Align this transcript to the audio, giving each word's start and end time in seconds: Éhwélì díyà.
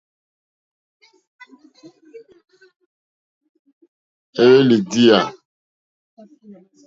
Éhwélì 4.41 4.77
díyà. 4.91 5.19